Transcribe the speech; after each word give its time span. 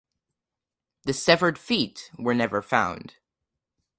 The 1.03 1.13
severed 1.13 1.59
feet 1.59 2.09
were 2.17 2.33
never 2.33 2.63
found. 2.63 3.17